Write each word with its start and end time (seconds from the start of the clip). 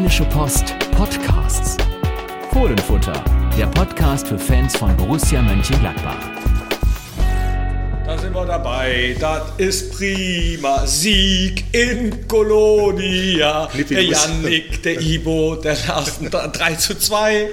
Rheinische 0.00 0.24
Post 0.24 0.74
Podcasts. 0.96 1.76
Fohlenfutter, 2.54 3.22
der 3.58 3.66
Podcast 3.66 4.26
für 4.28 4.38
Fans 4.38 4.74
von 4.74 4.96
Borussia 4.96 5.42
Mönchengladbach. 5.42 6.16
Da 8.06 8.16
sind 8.16 8.34
wir 8.34 8.46
dabei, 8.46 9.14
das 9.20 9.42
ist 9.58 9.92
prima. 9.92 10.86
Sieg 10.86 11.64
in 11.74 12.26
Kolonia. 12.26 13.68
Der 13.90 14.02
Jannik, 14.02 14.82
der 14.82 15.02
Ibo, 15.02 15.56
der 15.56 15.76
Larsen, 15.86 16.30
da- 16.30 16.46
3 16.48 16.74
zu 16.76 16.98
2. 16.98 17.48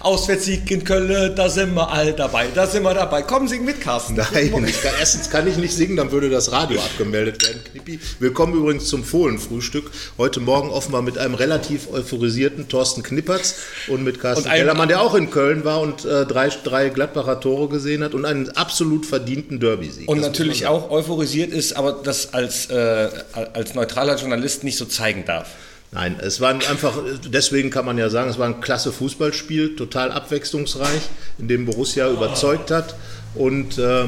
Auswärtssieg 0.00 0.70
in 0.70 0.82
Köln, 0.82 1.36
da 1.36 1.50
sind 1.50 1.74
wir 1.74 1.90
all 1.90 2.14
dabei. 2.14 2.46
Da 2.54 2.66
sind 2.66 2.84
wir 2.84 2.94
dabei. 2.94 3.20
Komm, 3.20 3.48
sing 3.48 3.66
mit, 3.66 3.82
Carsten. 3.82 4.14
Nein, 4.14 4.64
ich 4.66 4.82
kann, 4.82 4.94
erstens 4.98 5.28
kann 5.28 5.46
ich 5.46 5.58
nicht 5.58 5.74
singen, 5.74 5.94
dann 5.96 6.10
würde 6.10 6.30
das 6.30 6.52
Radio 6.52 6.80
abgemeldet 6.80 7.46
werden, 7.46 7.62
Knippi. 7.70 8.00
Willkommen 8.18 8.54
übrigens 8.54 8.86
zum 8.86 9.04
Fohlenfrühstück. 9.04 9.90
Heute 10.16 10.40
Morgen 10.40 10.70
offenbar 10.70 11.02
mit 11.02 11.18
einem 11.18 11.34
relativ 11.34 11.92
euphorisierten 11.92 12.66
Thorsten 12.68 13.02
Knippertz 13.02 13.56
und 13.88 14.02
mit 14.02 14.20
Carsten 14.20 14.46
Und 14.46 14.50
Kellermann, 14.50 14.88
der 14.88 15.02
auch 15.02 15.14
in 15.14 15.30
Köln 15.30 15.66
war 15.66 15.82
und 15.82 16.06
äh, 16.06 16.24
drei, 16.24 16.48
drei 16.48 16.88
Gladbacher 16.88 17.38
Tore 17.38 17.68
gesehen 17.68 18.02
hat 18.02 18.14
und 18.14 18.24
einen 18.24 18.48
absolut 18.56 19.04
verdienten 19.04 19.60
Derby-Sieg. 19.60 20.08
Und 20.08 20.22
Das 20.22 20.28
natürlich 20.28 20.66
auch 20.66 20.90
euphorisiert 20.90 21.52
ist, 21.52 21.74
aber 21.74 21.92
das 21.92 22.32
als, 22.32 22.70
äh, 22.70 23.10
als 23.52 23.74
neutraler 23.74 24.16
Journalist 24.16 24.64
nicht 24.64 24.78
so 24.78 24.86
zeigen 24.86 25.26
darf. 25.26 25.48
Nein, 25.92 26.20
es 26.22 26.40
war 26.40 26.50
einfach, 26.50 26.98
deswegen 27.26 27.70
kann 27.70 27.84
man 27.84 27.98
ja 27.98 28.08
sagen, 28.10 28.30
es 28.30 28.38
war 28.38 28.46
ein 28.46 28.60
klasse 28.60 28.92
Fußballspiel, 28.92 29.74
total 29.74 30.12
abwechslungsreich, 30.12 31.02
in 31.38 31.48
dem 31.48 31.66
Borussia 31.66 32.08
überzeugt 32.08 32.70
hat. 32.70 32.94
Und, 33.34 33.76
äh, 33.78 34.04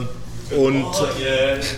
und 0.57 0.87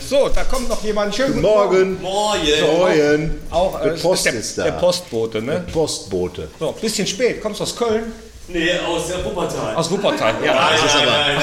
So, 0.07 0.29
da 0.35 0.45
kommt 0.45 0.69
noch 0.69 0.83
jemand. 0.85 1.15
Schönen 1.15 1.35
guten 1.35 1.43
guten 1.43 2.03
Morgen. 2.03 2.03
Morgen. 2.03 3.31
Auch 3.51 3.81
Der 3.81 3.95
äh, 3.95 3.99
Post 3.99 4.27
der, 4.27 4.35
ist 4.35 4.59
da. 4.59 4.65
der 4.65 4.73
Postbote, 4.73 5.41
ne? 5.41 5.65
Postbote. 5.73 6.49
So, 6.59 6.73
bisschen 6.73 7.07
spät. 7.07 7.41
Kommst 7.41 7.61
du 7.61 7.65
aus 7.65 7.75
Köln? 7.75 8.13
Nee, 8.47 8.73
aus 8.87 9.09
der 9.09 9.25
Wuppertal. 9.25 9.75
Aus 9.75 9.91
Wuppertal. 9.91 10.35
Ja, 10.45 10.71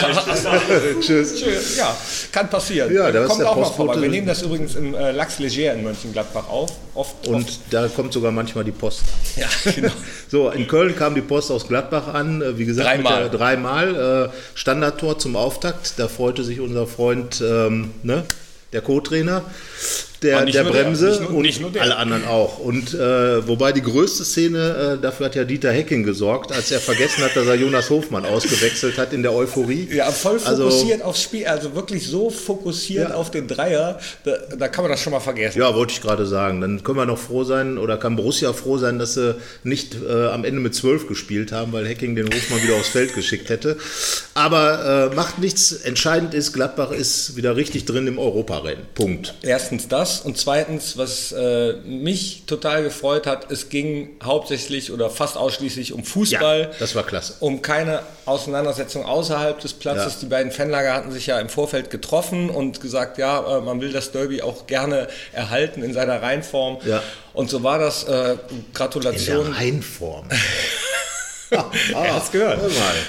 Das 0.08 0.28
ist 0.40 0.46
aber. 0.46 0.62
Tschüss. 1.02 1.40
Schön, 1.40 1.58
ja, 1.78 1.98
kann 2.32 2.48
passieren. 2.48 2.94
Ja, 2.94 3.12
da 3.12 3.24
ist 3.24 3.28
Kommt 3.30 3.42
der 3.42 3.50
auch 3.50 3.56
mal 3.56 3.62
Postbote. 3.64 3.88
vorbei. 3.94 4.02
Wir 4.04 4.10
nehmen 4.10 4.28
das 4.28 4.44
übrigens 4.44 4.76
im 4.76 4.94
äh, 4.94 5.12
Lachs 5.12 5.40
Leger 5.40 5.74
in 5.74 5.84
Mönchengladbach 5.84 6.48
auf. 6.48 6.70
Oft, 6.94 7.28
Und 7.28 7.46
oft. 7.48 7.60
da 7.72 7.88
kommt 7.88 8.14
sogar 8.14 8.32
manchmal 8.32 8.64
die 8.66 8.72
Post. 8.72 9.02
Ja, 9.36 9.48
genau. 9.74 9.92
So, 10.30 10.50
in 10.52 10.68
Köln 10.68 10.96
kam 10.96 11.16
die 11.16 11.22
Post 11.22 11.50
aus 11.52 11.68
Gladbach 11.68 12.08
an, 12.14 12.42
äh, 12.44 12.58
wie 12.60 12.66
gesagt, 12.66 12.88
Dreimal. 12.88 13.22
Der, 13.22 13.30
dreimal. 13.30 14.30
Äh, 14.32 14.38
Standardtor 14.54 15.18
zum 15.18 15.36
Auftakt. 15.36 15.94
Da 15.98 16.08
freute 16.08 16.44
sich 16.44 16.60
unser 16.60 16.86
Freund, 16.86 17.42
ähm, 17.42 17.92
ne, 18.04 18.24
der 18.74 18.82
Co-Trainer, 18.82 19.42
der, 20.22 20.44
nicht 20.46 20.56
der 20.56 20.64
der, 20.66 20.70
Bremse 20.72 21.10
nicht 21.10 21.22
nur- 21.22 21.30
und 21.32 21.42
nicht 21.42 21.62
nur 21.62 21.72
der. 21.72 21.82
alle 21.82 21.96
anderen 21.98 22.26
auch. 22.28 22.60
Und 22.60 22.94
äh, 22.94 23.48
wobei 23.48 23.72
die 23.72 23.82
größte 23.82 24.24
Szene, 24.24 24.98
äh, 25.00 25.02
dafür 25.02 25.26
hat 25.28 25.36
ja 25.36 25.44
Dieter 25.44 25.72
Hecking 25.72 26.04
gesorgt, 26.04 26.52
als 26.52 26.72
er 26.72 26.80
vergessen 26.80 27.24
hat, 27.24 27.36
dass 27.36 27.48
er 27.48 27.56
Jonas 27.56 27.90
Hofmann 27.90 28.26
ausgewechselt 28.26 28.98
hat 28.98 29.14
in 29.14 29.24
der 29.24 29.34
Euphorie. 29.34 29.88
Ja, 29.92 30.12
voll 30.12 30.40
Also- 30.46 30.70
fokussiert 30.70 31.02
aufs 31.02 31.22
Spiel, 31.24 31.46
also 31.48 31.74
wirklich 31.76 32.08
so 32.08 32.30
fokussiert 32.30 33.10
Ja. 33.10 33.16
auf 33.16 33.32
den 33.32 33.48
Dreier, 33.48 34.00
da, 34.24 34.34
da 34.58 34.68
kann 34.68 34.84
man 34.84 34.92
das 34.92 35.02
schon 35.02 35.12
mal 35.12 35.20
vergessen. 35.20 35.60
Ja, 35.60 35.74
wollte 35.76 35.94
ich 35.94 36.02
gerade 36.02 36.26
sagen. 36.26 36.62
Dann 36.62 36.84
können 36.84 36.98
wir 36.98 37.06
noch 37.06 37.18
froh 37.18 37.44
sein 37.44 37.78
oder 37.78 37.98
kann 37.98 38.16
Borussia 38.16 38.54
froh 38.54 38.78
sein, 38.78 39.00
dass 39.00 39.16
sie 39.16 39.36
nicht 39.64 39.96
äh, 40.08 40.28
am 40.28 40.46
Ende 40.46 40.62
mit 40.62 40.76
12 40.76 41.08
gespielt 41.08 41.52
haben, 41.52 41.74
weil 41.74 41.88
Hacking 41.88 42.16
den 42.16 42.28
Hofmann 42.28 42.62
wieder 42.64 42.76
aufs 42.76 42.90
Feld 42.90 43.16
geschickt 43.16 43.50
hätte. 43.50 43.78
Aber 44.34 45.10
äh, 45.12 45.16
macht 45.16 45.40
nichts. 45.40 45.72
Entscheidend 45.72 46.34
ist, 46.34 46.54
Gladbach 46.54 46.92
ist 46.92 47.36
wieder 47.36 47.56
richtig 47.56 47.86
drin 47.86 48.08
im 48.08 48.20
Europarennen. 48.20 48.86
Punkt. 48.94 49.34
Erstens 49.42 49.88
das 49.88 50.11
und 50.20 50.38
zweitens, 50.38 50.98
was 50.98 51.32
äh, 51.32 51.74
mich 51.86 52.44
total 52.46 52.84
gefreut 52.84 53.26
hat, 53.26 53.50
es 53.52 53.70
ging 53.70 54.10
hauptsächlich 54.22 54.92
oder 54.92 55.10
fast 55.10 55.38
ausschließlich 55.38 55.94
um 55.94 56.04
Fußball. 56.04 56.72
das 56.80 56.94
war 56.94 57.04
klasse. 57.04 57.36
um 57.40 57.62
keine 57.62 58.02
Auseinandersetzung 58.26 59.06
außerhalb 59.06 59.60
des 59.60 59.74
Platzes. 59.74 60.14
Ja. 60.16 60.20
Die 60.22 60.26
beiden 60.28 60.52
Fanlager 60.52 60.94
hatten 60.94 61.12
sich 61.12 61.28
ja 61.28 61.40
im 61.40 61.50
Vorfeld 61.50 61.90
getroffen 61.90 62.50
und 62.50 62.82
gesagt, 62.82 63.18
ja, 63.18 63.58
äh, 63.58 63.62
man 63.62 63.80
will 63.80 63.94
das 63.94 64.12
Derby 64.12 64.42
auch 64.42 64.68
gerne 64.68 65.08
erhalten 65.32 65.82
in 65.84 65.94
seiner 65.94 66.22
Reinform. 66.22 66.78
Ja. 66.86 67.02
Und 67.34 67.50
so 67.50 67.64
war 67.64 67.80
das. 67.80 68.04
Äh, 68.04 68.34
In 68.50 68.66
Gratulation. 68.74 69.46
der 69.48 69.56
Reihenform. 69.56 70.28
Er 71.94 72.16
hat's 72.16 72.32
gehört. 72.32 72.60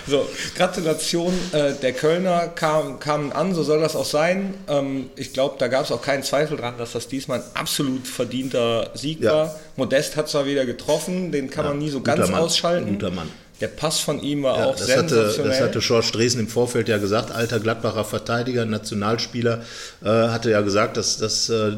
So, 0.07 0.27
Gratulation 0.57 1.33
äh, 1.53 1.73
der 1.75 1.93
Kölner 1.93 2.49
kam, 2.49 2.99
kamen 2.99 3.33
an, 3.33 3.55
so 3.55 3.63
soll 3.63 3.81
das 3.81 3.95
auch 3.97 4.05
sein. 4.05 4.55
Ähm, 4.69 5.11
ich 5.17 5.33
glaube, 5.33 5.57
da 5.59 5.69
gab 5.69 5.85
es 5.85 5.93
auch 5.93 6.03
keinen 6.03 6.23
Zweifel 6.23 6.57
dran, 6.57 6.75
dass 6.79 6.93
das 6.93 7.09
diesmal 7.09 7.39
ein 7.39 7.45
absolut 7.55 8.07
verdienter 8.07 8.91
Sieg 8.95 9.21
Ja. 9.21 9.33
war. 9.33 9.61
Modest 9.77 10.17
hat 10.17 10.29
zwar 10.29 10.47
wieder 10.47 10.67
getroffen, 10.67 11.31
den 11.33 11.51
kann 11.51 11.65
man 11.65 11.79
nie 11.79 11.89
so 11.91 12.01
ganz 12.01 12.29
Mann, 12.31 12.41
ausschalten. 12.41 12.93
guter 12.93 13.11
Mann. 13.11 13.31
Der 13.61 13.69
Pass 13.69 14.01
von 14.01 14.21
ihm 14.21 14.43
war 14.43 14.59
Ja, 14.59 14.67
auch 14.67 14.77
das, 14.77 14.91
hatte, 14.97 15.09
sensationell. 15.09 15.53
das 15.53 15.61
hatte 15.61 15.79
George 15.79 16.09
Dresen 16.13 16.41
im 16.41 16.49
Vorfeld 16.49 16.89
ja 16.89 16.99
gesagt, 16.99 17.31
alter 17.31 17.61
Gladbacher 17.61 18.05
Verteidiger, 18.05 18.65
Nationalspieler, 18.65 19.63
äh, 20.03 20.09
hatte 20.09 20.51
ja 20.51 20.63
gesagt, 20.63 20.97
dass, 20.97 21.17
dass 21.19 21.49
äh, 21.49 21.73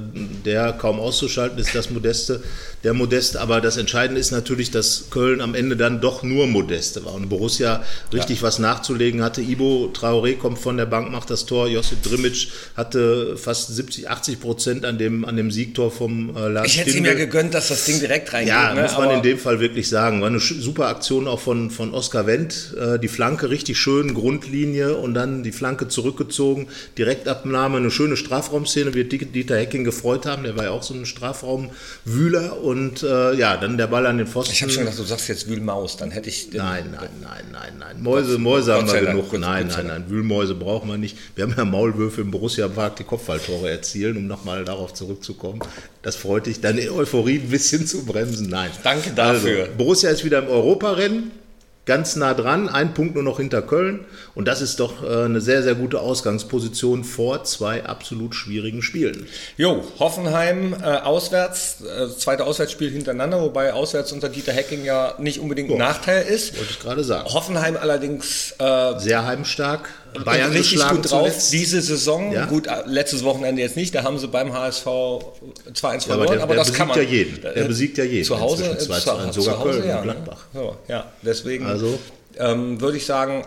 der 0.44 0.72
kaum 0.72 0.98
auszuschalten 0.98 1.58
ist, 1.58 1.74
das 1.74 1.90
Modeste, 1.90 2.42
der 2.84 2.94
Modeste. 2.94 3.40
Aber 3.40 3.60
das 3.60 3.76
Entscheidende 3.76 4.20
ist 4.20 4.30
natürlich, 4.30 4.70
dass 4.70 5.04
Köln 5.10 5.40
am 5.40 5.54
Ende 5.54 5.76
dann 5.76 6.00
doch 6.00 6.22
nur 6.22 6.46
Modeste 6.46 7.04
war 7.04 7.14
und 7.14 7.28
Borussia 7.28 7.82
richtig 8.12 8.42
was 8.42 8.58
nachzulegen 8.58 9.22
hatte. 9.22 9.42
Ibo 9.42 9.90
Traoré 9.94 10.36
kommt 10.38 10.58
von 10.58 10.76
der 10.76 10.86
Bank, 10.86 11.10
macht 11.10 11.28
das 11.30 11.44
Tor. 11.44 11.68
Josip 11.68 12.02
Drimic 12.02 12.48
hatte 12.76 13.36
fast 13.36 13.74
70, 13.74 14.08
80 14.08 14.40
Prozent 14.40 14.84
an 14.84 14.96
dem, 14.98 15.24
an 15.24 15.36
dem 15.36 15.50
Siegtor 15.50 15.90
vom 15.90 16.34
äh, 16.36 16.48
Lars 16.48 16.66
ich 16.66 16.78
hätte 16.78 16.96
ihm 16.96 17.04
ja 17.04 17.14
gegönnt, 17.14 17.52
dass 17.54 17.68
das 17.68 17.84
Ding 17.84 18.00
direkt 18.00 18.32
reingeht. 18.32 18.48
Ja, 18.48 18.74
ne? 18.74 18.82
muss 18.82 18.92
man 18.92 19.08
Aber 19.08 19.14
in 19.16 19.22
dem 19.22 19.38
Fall 19.38 19.60
wirklich 19.60 19.88
sagen. 19.88 20.20
War 20.20 20.28
eine 20.28 20.40
super 20.40 20.88
Aktion 20.88 21.28
auch 21.28 21.40
von, 21.40 21.70
von 21.74 21.92
Oskar 21.92 22.26
Wendt. 22.26 22.74
Äh, 22.80 22.98
die 22.98 23.08
Flanke 23.08 23.50
richtig 23.50 23.78
schön, 23.78 24.14
Grundlinie 24.14 24.96
und 24.96 25.14
dann 25.14 25.42
die 25.42 25.52
Flanke 25.52 25.88
zurückgezogen. 25.88 26.68
Direktabnahme, 26.96 27.76
eine 27.76 27.90
schöne 27.90 28.16
Strafraumszene, 28.16 28.94
wird 28.94 29.12
Dieter 29.12 29.56
Hecking 29.56 29.84
gefreut 29.84 30.26
haben. 30.26 30.44
Der 30.44 30.56
war 30.56 30.64
ja 30.64 30.70
auch 30.70 30.82
so 30.82 30.94
ein 30.94 31.06
Strafraumwühler. 31.06 32.62
Und 32.62 33.02
äh, 33.02 33.34
ja, 33.34 33.56
dann 33.56 33.76
der 33.76 33.88
Ball 33.88 34.06
an 34.06 34.18
den 34.18 34.26
Pfosten. 34.26 34.52
Ich 34.52 34.62
habe 34.62 34.72
schon 34.72 34.84
gedacht, 34.84 34.98
du 34.98 35.04
sagst 35.04 35.28
jetzt 35.28 35.48
Wühlmaus, 35.48 35.96
dann 35.96 36.10
hätte 36.10 36.28
ich. 36.28 36.52
Nein, 36.52 36.86
nein, 36.92 37.08
nein, 37.20 37.44
nein, 37.52 37.72
nein. 37.78 38.02
Mäuse, 38.02 38.38
Mäuse 38.38 38.74
haben 38.74 38.90
wir 38.90 39.00
genug. 39.00 39.32
Nein, 39.38 39.68
nein, 39.68 39.86
nein. 39.86 40.04
Wühlmäuse 40.08 40.54
brauchen 40.54 40.88
wir 40.88 40.98
nicht. 40.98 41.16
Wir 41.34 41.44
haben 41.44 41.54
ja 41.56 41.64
Maulwürfe 41.64 42.20
im 42.20 42.30
Borussia-Park, 42.30 42.96
die 42.96 43.04
Kopfballtore 43.04 43.70
erzielen, 43.70 44.16
um 44.16 44.26
nochmal 44.26 44.64
darauf 44.64 44.94
zurückzukommen. 44.94 45.60
Das 46.02 46.16
freut 46.16 46.46
dich, 46.46 46.60
deine 46.60 46.92
Euphorie 46.92 47.38
ein 47.38 47.48
bisschen 47.48 47.86
zu 47.86 48.04
bremsen. 48.04 48.48
Nein. 48.48 48.70
Danke 48.82 49.10
dafür. 49.10 49.62
Also, 49.62 49.72
Borussia 49.76 50.10
ist 50.10 50.24
wieder 50.24 50.40
im 50.40 50.48
Europarennen. 50.48 51.43
Ganz 51.86 52.16
nah 52.16 52.32
dran, 52.32 52.70
ein 52.70 52.94
Punkt 52.94 53.14
nur 53.14 53.22
noch 53.22 53.36
hinter 53.38 53.60
Köln. 53.60 54.06
Und 54.34 54.48
das 54.48 54.62
ist 54.62 54.80
doch 54.80 55.02
äh, 55.04 55.24
eine 55.24 55.42
sehr, 55.42 55.62
sehr 55.62 55.74
gute 55.74 56.00
Ausgangsposition 56.00 57.04
vor 57.04 57.44
zwei 57.44 57.84
absolut 57.84 58.34
schwierigen 58.34 58.80
Spielen. 58.80 59.26
Jo, 59.58 59.84
Hoffenheim 59.98 60.72
äh, 60.72 60.84
auswärts, 60.84 61.82
äh, 61.82 62.08
zweite 62.08 62.44
Auswärtsspiel 62.44 62.90
hintereinander, 62.90 63.42
wobei 63.42 63.74
auswärts 63.74 64.12
unter 64.12 64.30
Dieter 64.30 64.52
Hecking 64.52 64.84
ja 64.84 65.14
nicht 65.18 65.40
unbedingt 65.40 65.70
ein 65.70 65.78
Nachteil 65.78 66.22
ist. 66.22 66.56
Wollte 66.56 66.70
ich 66.70 66.80
gerade 66.80 67.04
sagen. 67.04 67.28
Hoffenheim 67.28 67.76
allerdings 67.76 68.54
äh, 68.58 68.98
Sehr 68.98 69.26
heimstark. 69.26 69.90
Bayern 70.24 70.52
richtig 70.52 70.80
gut 70.88 71.10
drauf 71.10 71.22
zuletzt. 71.28 71.52
diese 71.52 71.80
Saison. 71.80 72.32
Ja. 72.32 72.46
Gut, 72.46 72.66
äh, 72.66 72.82
letztes 72.86 73.24
Wochenende 73.24 73.62
jetzt 73.62 73.76
nicht, 73.76 73.94
da 73.94 74.02
haben 74.02 74.18
sie 74.18 74.28
beim 74.28 74.52
HSV 74.52 74.86
2-1 74.86 74.86
Ja, 74.86 75.88
aber 75.90 76.00
verloren, 76.00 76.32
der, 76.34 76.42
aber 76.42 76.54
der 76.54 76.64
das 76.64 76.72
kann 76.72 76.88
besiegt 76.88 76.88
man. 76.88 77.12
ja 77.12 77.18
jeden. 77.18 77.42
Der 77.42 77.56
äh, 77.56 77.64
besiegt 77.64 77.98
ja 77.98 78.04
jeden. 78.04 78.24
Zu 78.24 78.38
Hause, 78.40 78.64
Inzwischen 78.64 78.92
äh, 78.92 78.94
2 78.96 79.00
zu 79.00 79.16
1, 79.16 79.34
sogar 79.34 79.54
zu 79.54 79.60
Hause, 79.60 79.70
Köln 79.78 79.88
ja, 79.88 79.98
und 80.00 80.06
ne? 80.06 80.12
Gladbach. 80.12 80.44
So, 80.52 80.76
ja, 80.88 81.12
deswegen 81.22 81.66
Also? 81.66 81.98
Ähm, 82.38 82.80
würde 82.80 82.96
ich 82.96 83.06
sagen, 83.06 83.44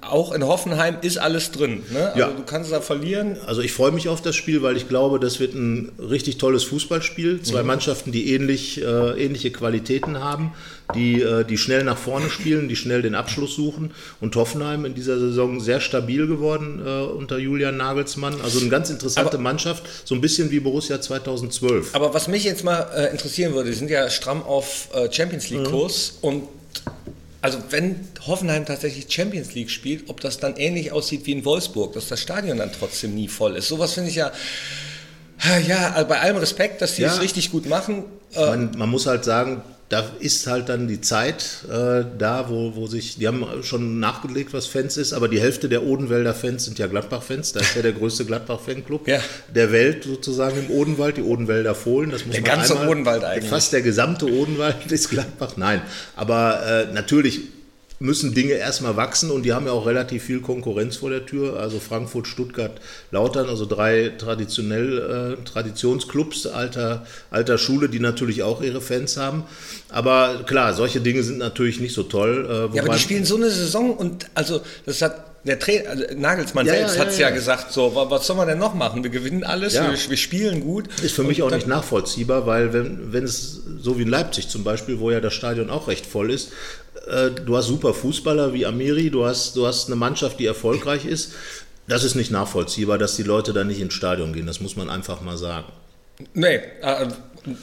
auch 0.00 0.32
in 0.32 0.44
Hoffenheim 0.46 0.96
ist 1.02 1.18
alles 1.18 1.50
drin. 1.50 1.82
Ne? 1.92 2.06
Also 2.08 2.18
Ja. 2.18 2.28
du 2.28 2.42
kannst 2.44 2.72
da 2.72 2.80
verlieren. 2.80 3.36
Also 3.46 3.60
ich 3.62 3.72
freue 3.72 3.92
mich 3.92 4.08
auf 4.08 4.20
das 4.22 4.36
Spiel, 4.36 4.62
weil 4.62 4.76
ich 4.76 4.88
glaube, 4.88 5.18
das 5.20 5.40
wird 5.40 5.54
ein 5.54 5.92
richtig 5.98 6.38
tolles 6.38 6.64
Fußballspiel. 6.64 7.42
Zwei 7.42 7.62
Mannschaften, 7.62 8.12
die 8.12 8.32
ähnlich, 8.34 8.80
äh, 8.82 8.84
ähnliche 9.24 9.50
Qualitäten 9.50 10.20
haben, 10.20 10.52
die, 10.94 11.20
äh, 11.22 11.44
die 11.44 11.58
schnell 11.58 11.84
nach 11.84 11.96
vorne 11.98 12.30
spielen, 12.30 12.68
die 12.68 12.76
schnell 12.76 13.02
den 13.02 13.14
Abschluss 13.14 13.54
suchen. 13.54 13.92
Und 14.20 14.36
Hoffenheim 14.36 14.84
in 14.84 14.94
dieser 14.94 15.18
Saison 15.18 15.60
sehr 15.60 15.80
stabil 15.80 16.26
geworden 16.26 16.82
äh, 16.84 17.02
unter 17.02 17.38
Julian 17.38 17.76
Nagelsmann. 17.76 18.34
Also 18.42 18.60
eine 18.60 18.68
ganz 18.68 18.90
interessante 18.90 19.38
Mannschaft, 19.38 19.84
so 20.04 20.14
ein 20.14 20.20
bisschen 20.20 20.50
wie 20.50 20.60
Borussia 20.60 21.00
2012. 21.00 21.94
Aber 21.94 22.14
was 22.14 22.28
mich 22.28 22.44
jetzt 22.44 22.64
mal 22.64 22.88
äh, 22.94 23.10
interessieren 23.10 23.54
würde, 23.54 23.70
die 23.70 23.76
sind 23.76 23.90
ja 23.90 24.08
stramm 24.10 24.42
auf 24.42 24.88
äh, 24.94 25.10
Champions 25.12 25.50
League 25.50 25.64
Kurs 25.64 26.18
und 26.20 26.44
also 27.42 27.58
wenn 27.70 27.96
Hoffenheim 28.26 28.64
tatsächlich 28.64 29.12
Champions 29.12 29.54
League 29.54 29.70
spielt, 29.70 30.08
ob 30.08 30.20
das 30.20 30.38
dann 30.38 30.56
ähnlich 30.56 30.92
aussieht 30.92 31.26
wie 31.26 31.32
in 31.32 31.44
Wolfsburg, 31.44 31.92
dass 31.92 32.08
das 32.08 32.20
Stadion 32.20 32.58
dann 32.58 32.70
trotzdem 32.72 33.14
nie 33.14 33.28
voll 33.28 33.56
ist. 33.56 33.68
Sowas 33.68 33.92
finde 33.94 34.10
ich 34.10 34.16
ja, 34.16 34.32
ja, 35.66 35.90
also 35.92 36.08
bei 36.08 36.20
allem 36.20 36.36
Respekt, 36.36 36.80
dass 36.80 36.94
die 36.94 37.02
Ja. 37.02 37.12
es 37.12 37.20
richtig 37.20 37.50
gut 37.50 37.66
machen. 37.68 38.04
Man, 38.36 38.70
man 38.78 38.88
muss 38.88 39.06
halt 39.06 39.24
sagen, 39.24 39.62
da 39.92 40.10
ist 40.20 40.46
halt 40.46 40.70
dann 40.70 40.88
die 40.88 41.02
Zeit 41.02 41.64
äh, 41.70 42.04
da, 42.16 42.46
wo, 42.48 42.74
wo 42.74 42.86
sich, 42.86 43.18
die 43.18 43.28
haben 43.28 43.44
schon 43.62 44.00
nachgelegt, 44.00 44.54
was 44.54 44.66
Fans 44.66 44.96
ist, 44.96 45.12
aber 45.12 45.28
die 45.28 45.38
Hälfte 45.38 45.68
der 45.68 45.82
Odenwälder 45.84 46.32
Fans 46.32 46.64
sind 46.64 46.78
ja 46.78 46.86
Gladbach-Fans. 46.86 47.52
Da 47.52 47.60
ist 47.60 47.76
ja 47.76 47.82
der 47.82 47.92
größte 47.92 48.24
Gladbach-Fanclub 48.24 49.06
Ja. 49.06 49.20
der 49.54 49.70
Welt 49.70 50.04
sozusagen 50.04 50.58
im 50.58 50.70
Odenwald, 50.70 51.18
die 51.18 51.22
Odenwälder 51.22 51.74
Fohlen. 51.74 52.10
Das 52.10 52.24
muss 52.24 52.34
Der 52.34 52.40
man 52.42 52.56
ganze 52.56 52.72
einmal, 52.72 52.88
Odenwald 52.88 53.22
eigentlich. 53.22 53.50
Fast 53.50 53.74
der 53.74 53.82
gesamte 53.82 54.32
Odenwald 54.32 54.90
ist 54.90 55.10
Gladbach. 55.10 55.58
Nein, 55.58 55.82
aber 56.16 56.86
äh, 56.88 56.92
natürlich 56.94 57.42
müssen 58.02 58.34
Dinge 58.34 58.54
erstmal 58.54 58.96
wachsen 58.96 59.30
und 59.30 59.44
die 59.44 59.52
haben 59.52 59.66
ja 59.66 59.72
auch 59.72 59.86
relativ 59.86 60.24
viel 60.24 60.40
Konkurrenz 60.40 60.96
vor 60.96 61.10
der 61.10 61.24
Tür. 61.24 61.58
Also 61.60 61.78
Frankfurt, 61.78 62.26
Stuttgart, 62.26 62.80
Lautern, 63.12 63.48
also 63.48 63.64
drei 63.64 64.10
traditionell 64.18 65.36
äh, 65.38 65.44
Traditionsclubs 65.44 66.46
alter, 66.46 67.06
alter 67.30 67.58
Schule, 67.58 67.88
die 67.88 68.00
natürlich 68.00 68.42
auch 68.42 68.60
ihre 68.60 68.80
Fans 68.80 69.16
haben. 69.16 69.44
Aber 69.88 70.42
klar, 70.46 70.74
solche 70.74 71.00
Dinge 71.00 71.22
sind 71.22 71.38
natürlich 71.38 71.80
nicht 71.80 71.94
so 71.94 72.02
toll. 72.02 72.68
Äh, 72.72 72.76
Ja, 72.76 72.82
aber 72.82 72.94
die 72.94 73.00
spielen 73.00 73.24
so 73.24 73.36
eine 73.36 73.50
Saison 73.50 73.96
und 73.96 74.26
also 74.34 74.60
das 74.84 75.00
hat 75.00 75.26
der 75.44 75.58
Trainer, 75.58 75.90
also 75.90 76.04
Nagelsmann 76.16 76.66
Ja, 76.66 76.74
selbst 76.74 76.94
ja, 76.96 77.00
hat 77.00 77.08
es 77.08 77.18
ja, 77.18 77.30
gesagt, 77.30 77.72
so, 77.72 77.94
wa- 77.96 78.08
was 78.08 78.26
soll 78.26 78.36
man 78.36 78.46
denn 78.46 78.58
noch 78.58 78.74
machen? 78.74 79.02
Wir 79.02 79.10
gewinnen 79.10 79.42
alles, 79.42 79.74
wir, 79.74 79.92
wir 80.08 80.16
spielen 80.16 80.60
gut. 80.60 80.88
Ist 81.02 81.14
für 81.16 81.24
mich 81.24 81.42
auch 81.42 81.50
nicht 81.50 81.66
nachvollziehbar, 81.66 82.46
weil 82.46 82.72
wenn, 82.72 83.12
wenn 83.12 83.24
es 83.24 83.60
so 83.80 83.98
wie 83.98 84.02
in 84.02 84.08
Leipzig 84.08 84.48
zum 84.48 84.62
Beispiel, 84.62 85.00
wo 85.00 85.10
ja 85.10 85.20
das 85.20 85.34
Stadion 85.34 85.68
auch 85.68 85.88
recht 85.88 86.06
voll 86.06 86.30
ist, 86.30 86.50
äh, 87.06 87.30
du 87.30 87.56
hast 87.56 87.66
super 87.66 87.94
Fußballer 87.94 88.52
wie 88.52 88.66
Amiri, 88.66 89.10
du 89.10 89.24
hast, 89.24 89.56
du 89.56 89.66
hast 89.66 89.86
eine 89.86 89.96
Mannschaft, 89.96 90.38
die 90.38 90.46
erfolgreich 90.46 91.04
ist. 91.04 91.32
Das 91.88 92.04
ist 92.04 92.14
nicht 92.14 92.30
nachvollziehbar, 92.30 92.98
dass 92.98 93.16
die 93.16 93.24
Leute 93.24 93.52
da 93.52 93.64
nicht 93.64 93.80
ins 93.80 93.94
Stadion 93.94 94.32
gehen. 94.32 94.46
Das 94.46 94.60
muss 94.60 94.76
man 94.76 94.88
einfach 94.88 95.20
mal 95.20 95.36
sagen. 95.36 95.72
Nee, 96.34 96.60
äh, 96.82 97.08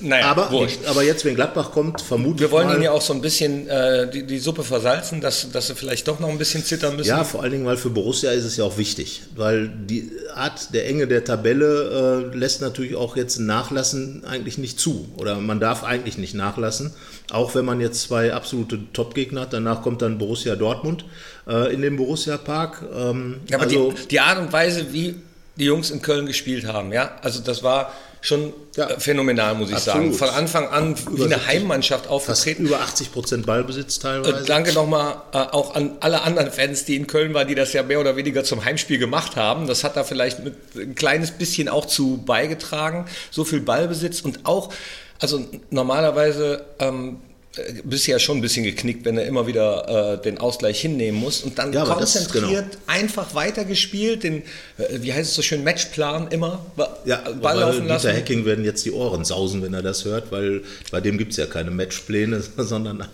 naja, 0.02 0.26
Aber, 0.32 0.52
wurscht. 0.52 0.80
aber 0.88 1.04
jetzt, 1.04 1.24
wenn 1.24 1.36
Gladbach 1.36 1.72
kommt, 1.72 2.02
vermute 2.02 2.42
Wir 2.42 2.52
wollen 2.52 2.70
ihnen 2.70 2.82
ja 2.82 2.92
auch 2.92 3.02
so 3.02 3.14
ein 3.14 3.22
bisschen 3.22 3.68
äh, 3.68 4.10
die, 4.10 4.24
die 4.24 4.40
Suppe 4.40 4.64
versalzen, 4.64 5.22
dass, 5.22 5.52
dass 5.52 5.68
sie 5.68 5.76
vielleicht 5.76 6.08
doch 6.10 6.20
noch 6.20 6.28
ein 6.28 6.38
bisschen 6.38 6.66
zittern 6.66 6.98
müssen. 6.98 7.10
Ja, 7.10 7.24
vor 7.24 7.44
allen 7.44 7.52
Dingen, 7.52 7.66
weil 7.66 7.78
für 7.78 7.90
Borussia 7.90 8.32
ist 8.32 8.44
es 8.44 8.58
ja 8.58 8.66
auch 8.66 8.78
wichtig, 8.78 9.22
weil 9.36 9.70
die 9.70 10.12
Art 10.36 10.74
der 10.74 10.88
Enge 10.88 11.08
der 11.08 11.24
Tabelle 11.24 12.30
äh, 12.34 12.36
lässt 12.36 12.62
natürlich 12.62 12.96
auch 12.96 13.16
jetzt 13.16 13.40
Nachlassen 13.40 14.26
eigentlich 14.26 14.58
nicht 14.58 14.80
zu. 14.80 15.08
Oder 15.18 15.36
man 15.36 15.62
darf 15.62 15.86
eigentlich 15.86 16.18
nicht 16.18 16.34
nachlassen, 16.34 16.94
auch 17.32 17.56
wenn 17.56 17.64
man 17.64 17.80
jetzt 17.80 18.02
zwei 18.02 18.34
absolute 18.34 18.80
Top-Gegner 18.92 19.42
hat. 19.42 19.54
Danach 19.54 19.82
kommt 19.82 20.02
dann 20.02 20.18
Borussia 20.18 20.58
Dortmund 20.58 21.06
äh, 21.48 21.74
in 21.74 21.82
den 21.82 21.96
Borussia-Park. 21.96 22.84
Ähm, 22.94 23.38
Ja, 23.48 23.58
aber 23.58 23.66
also, 23.66 23.92
die, 23.94 24.08
die 24.10 24.20
Art 24.20 24.40
und 24.40 24.52
Weise, 24.52 24.92
wie 24.92 25.16
die 25.56 25.66
Jungs 25.66 25.90
in 25.90 26.02
Köln 26.02 26.26
gespielt 26.26 26.66
haben, 26.66 26.92
ja, 26.92 27.18
also 27.22 27.40
das 27.40 27.64
war 27.64 27.94
schon 28.22 28.54
Ja. 28.76 28.90
äh, 28.90 29.00
phänomenal, 29.00 29.56
muss 29.56 29.70
ich 29.70 29.76
Absolut. 29.76 30.14
sagen. 30.14 30.14
Von 30.14 30.30
Anfang 30.30 30.68
an 30.70 30.96
wie 31.12 31.24
eine 31.24 31.36
70, 31.36 31.48
Heimmannschaft 31.48 32.08
aufgetreten. 32.08 32.66
über 32.66 32.80
80 32.82 33.12
Prozent 33.12 33.46
Ballbesitz 33.46 34.00
teilweise. 34.00 34.40
Äh, 34.44 34.46
danke 34.46 34.74
nochmal 34.74 35.22
äh, 35.34 35.38
auch 35.38 35.76
an 35.76 35.98
alle 36.02 36.22
anderen 36.24 36.52
Fans, 36.52 36.86
die 36.86 36.96
in 36.96 37.08
Köln 37.08 37.34
waren, 37.34 37.48
die 37.48 37.56
das 37.56 37.74
ja 37.74 37.84
mehr 37.84 38.00
oder 38.00 38.16
weniger 38.16 38.44
zum 38.44 38.66
Heimspiel 38.66 38.98
gemacht 38.98 39.36
haben. 39.36 39.68
Das 39.68 39.84
hat 39.84 39.96
da 39.96 40.04
vielleicht 40.04 40.44
mit 40.44 40.56
ein 40.76 40.96
kleines 40.96 41.32
bisschen 41.32 41.70
auch 41.70 41.86
zu 41.86 42.18
beigetragen. 42.26 43.06
So 43.32 43.44
viel 43.46 43.62
Ballbesitz 43.62 44.22
und 44.22 44.46
auch, 44.46 44.74
also 45.20 45.46
normalerweise 45.70 46.66
ähm, 46.80 47.18
äh, 47.60 47.96
ja 48.12 48.20
schon 48.20 48.38
ein 48.38 48.42
bisschen 48.42 48.64
geknickt, 48.64 49.06
wenn 49.06 49.18
er 49.18 49.26
immer 49.26 49.46
wieder 49.48 50.14
äh, 50.20 50.22
den 50.22 50.38
Ausgleich 50.38 50.80
hinnehmen 50.82 51.20
muss 51.20 51.42
und 51.44 51.58
dann 51.60 51.74
Ja, 51.74 51.86
das 51.86 52.14
konzentriert 52.16 52.78
einfach 52.88 53.36
weitergespielt, 53.36 54.24
den, 54.24 54.38
äh, 54.78 55.00
wie 55.02 55.14
heißt 55.14 55.30
es 55.30 55.36
so 55.36 55.42
schön, 55.42 55.64
Matchplan 55.64 56.28
immer, 56.30 56.66
ba- 56.76 56.98
Ja, 57.06 57.18
Ball 57.42 57.54
aber 57.58 57.60
laufen 57.62 57.82
Dieter 57.82 57.94
lassen. 57.94 58.12
Hecking 58.12 58.46
werden 58.46 58.66
jetzt 58.66 58.86
die 58.86 58.92
Ohren 58.92 59.26
sausen, 59.26 59.62
wenn 59.62 59.74
er 59.74 59.82
das 59.82 60.06
hört, 60.06 60.32
weil 60.32 60.62
bei 60.92 61.02
dem 61.02 61.18
gibt 61.18 61.32
es 61.32 61.38
ja 61.38 61.46
keine 61.46 61.72
Matchpläne, 61.72 62.42
sondern 62.58 63.06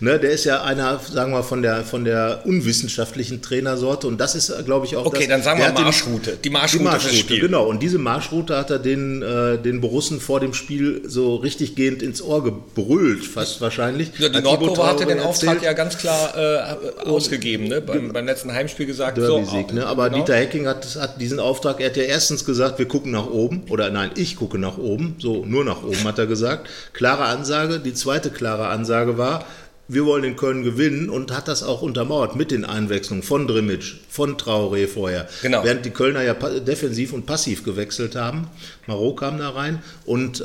ne, 0.00 0.18
der 0.18 0.30
ist 0.30 0.44
ja 0.44 0.62
einer, 0.62 1.00
sagen 1.00 1.32
wir, 1.32 1.42
von 1.42 1.62
der, 1.62 1.84
von 1.84 2.04
der 2.04 2.42
unwissenschaftlichen 2.44 3.42
Trainersorte 3.42 4.06
und 4.06 4.18
das 4.18 4.34
ist, 4.34 4.52
glaube 4.64 4.86
ich, 4.86 4.96
auch 4.96 5.06
Okay, 5.06 5.20
das, 5.20 5.28
dann 5.28 5.42
sagen 5.42 5.58
wir 5.60 5.66
hat 5.66 5.76
den- 5.78 5.84
Marschroute. 5.84 6.38
Die 6.42 6.50
Marschroute 6.50 6.78
die 6.78 6.84
Marschroute, 6.84 7.14
Spiel. 7.16 7.40
genau. 7.40 7.66
Und 7.66 7.82
diese 7.82 7.98
Marschroute 7.98 8.56
hat 8.56 8.70
er 8.70 8.78
den, 8.78 9.22
äh, 9.22 9.58
den 9.58 9.80
Borussen 9.80 10.20
vor 10.20 10.40
dem 10.40 10.54
Spiel 10.54 11.02
so 11.06 11.36
richtig 11.36 11.74
gehend 11.74 12.02
ins 12.02 12.22
Ohr 12.22 12.42
gebrüllt, 12.44 13.24
fast 13.24 13.60
wahrscheinlich. 13.60 13.89
Ja, 14.18 14.28
die 14.28 14.40
Nordkurve 14.40 14.86
hatte 14.86 15.06
den 15.06 15.20
Auftrag 15.20 15.54
erzählt. 15.54 15.62
ja 15.62 15.72
ganz 15.72 15.98
klar 15.98 16.34
äh, 16.36 17.08
ausgegeben, 17.08 17.68
ne? 17.68 17.80
beim, 17.80 18.12
beim 18.12 18.26
letzten 18.26 18.52
Heimspiel 18.52 18.86
gesagt. 18.86 19.18
So, 19.18 19.40
ne? 19.72 19.86
Aber 19.86 20.10
genau. 20.10 20.24
Dieter 20.24 20.36
Hecking 20.36 20.66
hat, 20.66 20.96
hat 21.00 21.20
diesen 21.20 21.40
Auftrag, 21.40 21.80
er 21.80 21.90
hat 21.90 21.96
ja 21.96 22.04
erstens 22.04 22.44
gesagt, 22.44 22.78
wir 22.78 22.86
gucken 22.86 23.12
nach 23.12 23.26
oben, 23.26 23.64
oder 23.68 23.90
nein, 23.90 24.10
ich 24.16 24.36
gucke 24.36 24.58
nach 24.58 24.78
oben, 24.78 25.16
so 25.18 25.44
nur 25.44 25.64
nach 25.64 25.82
oben 25.82 26.04
hat 26.04 26.18
er 26.18 26.26
gesagt. 26.26 26.68
Klare 26.92 27.24
Ansage. 27.24 27.80
Die 27.80 27.94
zweite 27.94 28.30
klare 28.30 28.68
Ansage 28.68 29.18
war, 29.18 29.44
wir 29.92 30.04
wollen 30.06 30.24
in 30.24 30.36
Köln 30.36 30.62
gewinnen 30.62 31.10
und 31.10 31.32
hat 31.32 31.48
das 31.48 31.62
auch 31.62 31.82
untermauert 31.82 32.36
mit 32.36 32.50
den 32.50 32.64
Einwechslungen 32.64 33.22
von 33.24 33.46
Drimmitsch, 33.46 33.96
von 34.08 34.36
Traoré 34.36 34.86
vorher. 34.86 35.28
Genau. 35.42 35.64
Während 35.64 35.84
die 35.84 35.90
Kölner 35.90 36.22
ja 36.22 36.34
defensiv 36.34 37.12
und 37.12 37.26
passiv 37.26 37.64
gewechselt 37.64 38.14
haben. 38.14 38.48
Marot 38.86 39.18
kam 39.20 39.38
da 39.38 39.50
rein 39.50 39.82
und 40.04 40.40
äh, 40.40 40.44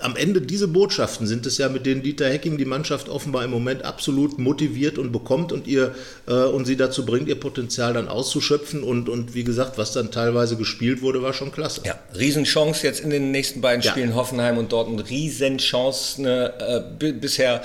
am 0.00 0.16
Ende 0.16 0.40
diese 0.40 0.68
Botschaften 0.68 1.26
sind 1.26 1.44
es 1.46 1.58
ja, 1.58 1.68
mit 1.68 1.86
denen 1.86 2.02
Dieter 2.02 2.28
Hecking 2.28 2.56
die 2.58 2.64
Mannschaft 2.64 3.08
offenbar 3.08 3.44
im 3.44 3.50
Moment 3.50 3.84
absolut 3.84 4.38
motiviert 4.38 4.96
und 4.98 5.12
bekommt 5.12 5.52
und 5.52 5.66
ihr 5.66 5.94
äh, 6.28 6.32
und 6.32 6.66
sie 6.66 6.76
dazu 6.76 7.04
bringt, 7.04 7.28
ihr 7.28 7.38
Potenzial 7.38 7.92
dann 7.94 8.08
auszuschöpfen 8.08 8.82
und, 8.82 9.08
und 9.08 9.34
wie 9.34 9.44
gesagt, 9.44 9.76
was 9.78 9.92
dann 9.92 10.10
teilweise 10.10 10.56
gespielt 10.56 11.02
wurde, 11.02 11.22
war 11.22 11.32
schon 11.32 11.52
klasse. 11.52 11.82
Ja, 11.84 11.98
Riesenchance 12.16 12.86
jetzt 12.86 13.00
in 13.00 13.10
den 13.10 13.30
nächsten 13.30 13.60
beiden 13.60 13.82
Ja. 13.82 13.90
Spielen 13.92 14.14
Hoffenheim 14.14 14.58
und 14.58 14.72
Dortmund. 14.72 15.08
Riesenchance, 15.10 16.18
eine 16.20 16.52
äh, 16.60 16.82
bi- 16.98 17.12
bisher 17.12 17.62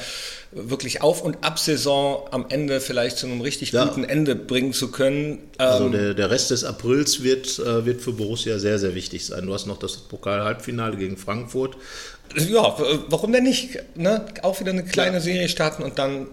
wirklich 0.56 1.02
Auf- 1.02 1.22
und 1.22 1.44
Ab-Saison 1.44 2.28
am 2.32 2.46
Ende 2.50 2.80
vielleicht 2.80 3.18
zu 3.18 3.28
einem 3.28 3.42
richtig 3.42 3.72
Ja. 3.74 3.86
guten 3.86 4.04
Ende 4.06 4.36
bringen 4.36 4.72
zu 4.74 4.90
können. 4.90 5.40
Also 5.58 5.86
Ähm, 5.86 5.92
der, 5.92 6.14
der 6.14 6.32
Rest 6.32 6.50
des 6.52 6.64
Aprils 6.64 7.22
wird, 7.24 7.60
äh, 7.60 7.86
wird 7.86 8.02
für 8.02 8.14
Borussia 8.14 8.58
sehr, 8.58 8.80
sehr 8.80 8.96
wichtig 8.96 9.26
sein. 9.26 9.46
Du 9.46 9.54
hast 9.54 9.66
noch 9.66 9.78
das 9.78 9.98
Pokal-Halbfinale 9.98 10.96
gegen 10.98 11.18
Frankfurt. 11.18 11.76
ja, 12.36 12.76
warum 13.10 13.32
denn 13.34 13.44
nicht? 13.44 13.78
Ne? 13.96 14.26
Auch 14.42 14.60
wieder 14.60 14.72
eine 14.72 14.84
kleine 14.86 15.20
Serie 15.22 15.50
starten 15.50 15.84
und 15.84 16.00
dann 16.00 16.28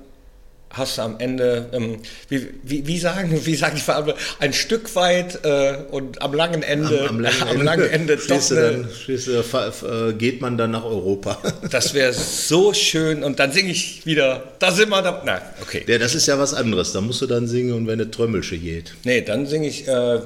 hast 0.72 0.98
du 0.98 1.02
am 1.02 1.16
Ende, 1.18 1.68
ähm, 1.72 1.98
wie, 2.28 2.48
wie, 2.62 2.86
wie 2.86 2.98
sagen, 2.98 3.38
wie 3.44 3.54
sagen 3.54 3.76
die 3.76 3.82
Verantwortlichen, 3.82 4.28
ein 4.40 4.52
Stück 4.52 4.94
weit 4.94 5.44
äh, 5.44 5.76
und 5.90 6.22
am 6.22 6.34
langen 6.34 6.62
Ende, 6.62 7.08
Am 7.08 7.20
langen 7.20 7.42
am 7.48 7.62
langen 7.62 7.88
Ende 7.88 8.16
doch 8.16 8.50
eine, 8.50 8.88
dann, 9.06 10.18
geht 10.18 10.40
man 10.40 10.56
dann 10.56 10.70
nach 10.70 10.84
Europa. 10.84 11.38
Das 11.70 11.94
wäre 11.94 12.12
so 12.12 12.74
schön 12.74 13.22
und 13.22 13.38
dann 13.38 13.52
singe 13.52 13.70
ich 13.70 14.04
wieder, 14.04 14.42
da 14.58 14.72
sind 14.72 14.90
wir 14.90 15.02
da. 15.02 15.22
Na, 15.24 15.40
okay. 15.60 15.84
Ja, 15.86 15.98
das 15.98 16.14
ist 16.14 16.26
ja 16.26 16.38
was 16.38 16.54
anderes. 16.54 16.92
Da 16.92 17.00
musst 17.00 17.22
du 17.22 17.26
dann 17.26 17.46
singen 17.46 17.72
und 17.72 17.86
wenn 17.86 18.00
eine 18.00 18.10
Trömmelsche 18.10 18.58
geht. 18.58 18.94
Nee, 19.04 19.22
dann 19.22 19.46
singe 19.46 19.68
ich 19.68 19.88
äh, 19.88 20.20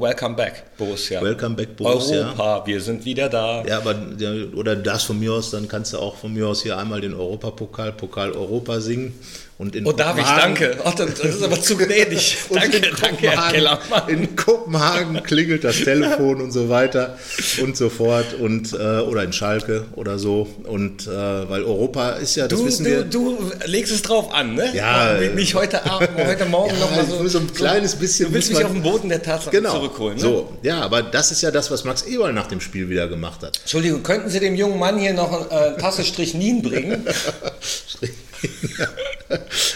Welcome 0.00 0.34
Back, 0.36 0.76
Borussia. 0.76 1.22
Welcome 1.22 1.54
back, 1.56 1.76
Borussia. 1.76 2.18
Europa, 2.28 2.66
wir 2.66 2.80
sind 2.80 3.04
wieder 3.04 3.28
da. 3.28 3.64
Ja, 3.64 3.78
aber 3.78 3.94
oder 4.56 4.74
das 4.76 5.04
von 5.04 5.20
mir 5.20 5.32
aus, 5.32 5.50
dann 5.50 5.68
kannst 5.68 5.92
du 5.92 5.98
auch 5.98 6.16
von 6.16 6.32
mir 6.32 6.48
aus 6.48 6.62
hier 6.62 6.76
einmal 6.78 7.00
den 7.00 7.14
Europapokal, 7.14 7.92
Pokal 7.92 8.32
Europa 8.32 8.80
singen. 8.80 9.14
Und 9.56 9.76
in 9.76 9.86
Oh, 9.86 9.92
darf 9.92 10.18
ich? 10.18 10.24
Danke. 10.26 10.76
Ach, 10.84 10.94
das 10.96 11.20
ist 11.20 11.40
aber 11.40 11.60
zu 11.60 11.76
gnädig. 11.76 12.38
Danke, 12.52 12.80
danke, 13.00 13.30
Herr 13.30 13.52
Kellermann. 13.52 14.08
In 14.08 14.34
Kopenhagen 14.34 15.22
klingelt 15.22 15.62
das 15.62 15.76
Telefon 15.84 16.40
und 16.40 16.50
so 16.50 16.68
weiter 16.68 17.16
und 17.62 17.76
so 17.76 17.88
fort 17.88 18.34
und 18.40 18.72
äh, 18.72 18.76
oder 18.76 19.22
in 19.22 19.32
Schalke 19.32 19.84
oder 19.94 20.18
so 20.18 20.48
und 20.64 21.06
äh, 21.06 21.08
weil 21.48 21.62
Europa 21.62 22.10
ist 22.14 22.34
ja, 22.34 22.48
das 22.48 22.58
Du, 22.58 22.66
wissen 22.66 22.82
du, 22.84 22.90
wir. 22.90 23.02
du 23.04 23.38
legst 23.66 23.92
es 23.92 24.02
drauf 24.02 24.34
an, 24.34 24.56
ne? 24.56 24.72
Ja, 24.74 25.18
Mich- 25.20 25.34
Mich 25.34 25.54
heute, 25.54 25.88
Abend, 25.88 26.08
heute 26.18 26.46
Morgen 26.46 26.74
Ja, 26.74 26.80
noch 26.80 26.90
mal 26.96 27.06
so, 27.06 27.28
so 27.28 27.38
ein 27.38 27.54
kleines 27.54 27.94
bisschen 27.94 28.30
Du 28.30 28.34
willst 28.34 28.50
mich 28.52 28.64
auf 28.64 28.72
den 28.72 28.82
Boden 28.82 29.08
der 29.08 29.22
Tatsachen 29.22 29.52
Genau. 29.52 29.83
Zurückholen, 29.84 30.16
ne? 30.16 30.22
So, 30.22 30.52
ja, 30.62 30.80
aber 30.80 31.02
das 31.02 31.30
ist 31.30 31.42
ja 31.42 31.50
das, 31.50 31.70
was 31.70 31.84
Max 31.84 32.02
Eberl 32.02 32.32
nach 32.32 32.46
dem 32.46 32.60
Spiel 32.60 32.88
wieder 32.88 33.08
gemacht 33.08 33.42
hat. 33.42 33.58
Entschuldigung, 33.60 34.02
könnten 34.02 34.28
Sie 34.30 34.40
dem 34.40 34.54
jungen 34.54 34.78
Mann 34.78 34.98
hier 34.98 35.14
noch 35.14 35.50
äh, 35.50 35.54
eine 35.54 35.76
Tasse 35.76 36.04
Strichnin 36.04 36.62
bringen? 36.62 37.06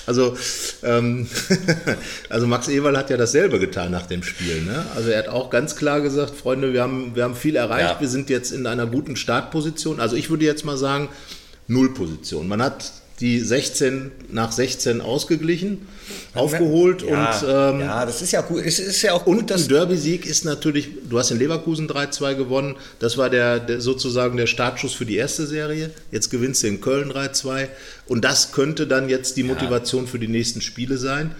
Also, 0.06 0.36
ähm, 0.82 1.26
also 2.28 2.46
Max 2.46 2.68
Eberl 2.68 2.96
hat 2.96 3.10
ja 3.10 3.16
dasselbe 3.16 3.58
getan 3.58 3.90
nach 3.90 4.06
dem 4.06 4.22
Spiel. 4.22 4.62
Ne? 4.62 4.84
Also 4.94 5.10
er 5.10 5.20
hat 5.20 5.28
auch 5.28 5.50
ganz 5.50 5.74
klar 5.76 6.00
gesagt, 6.00 6.34
Freunde, 6.34 6.72
wir 6.72 6.82
haben, 6.82 7.14
wir 7.14 7.24
haben 7.24 7.34
viel 7.34 7.56
erreicht, 7.56 7.94
Ja. 7.94 8.00
wir 8.00 8.08
sind 8.08 8.30
jetzt 8.30 8.52
in 8.52 8.66
einer 8.66 8.86
guten 8.86 9.16
Startposition. 9.16 10.00
Also 10.00 10.16
ich 10.16 10.28
würde 10.30 10.44
jetzt 10.44 10.64
mal 10.64 10.76
sagen, 10.76 11.08
Nullposition. 11.66 12.46
Man 12.48 12.62
hat 12.62 12.92
die 13.20 13.40
16 13.40 14.12
nach 14.30 14.52
16 14.52 15.00
ausgeglichen, 15.00 15.88
aufgeholt 16.34 17.02
ja, 17.02 17.08
und 17.08 17.48
ähm, 17.48 17.80
ja, 17.80 18.06
das 18.06 18.22
ist 18.22 18.32
ja 18.32 18.42
gut. 18.42 18.64
Es 18.64 18.78
ist 18.78 19.02
ja 19.02 19.12
auch 19.12 19.24
gut, 19.24 19.38
Und 19.38 19.52
ein 19.52 19.68
Derby-Sieg 19.68 20.24
ist 20.24 20.44
natürlich, 20.44 20.88
du 21.08 21.18
hast 21.18 21.30
in 21.32 21.38
Leverkusen 21.38 21.88
3-2 21.88 22.34
gewonnen, 22.34 22.76
das 23.00 23.18
war 23.18 23.28
der, 23.28 23.58
der 23.58 23.80
sozusagen 23.80 24.36
der 24.36 24.46
Startschuss 24.46 24.94
für 24.94 25.06
die 25.06 25.16
erste 25.16 25.46
Serie. 25.46 25.90
Jetzt 26.12 26.30
gewinnst 26.30 26.62
du 26.62 26.68
in 26.68 26.80
Köln 26.80 27.10
3-2 27.10 27.68
und 28.06 28.24
das 28.24 28.52
könnte 28.52 28.86
dann 28.86 29.08
jetzt 29.08 29.36
die 29.36 29.42
Motivation 29.42 30.06
für 30.06 30.18
die 30.18 30.28
nächsten 30.28 30.60
Spiele 30.60 30.96
sein. 30.96 31.34